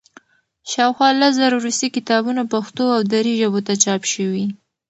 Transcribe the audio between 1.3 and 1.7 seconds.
زره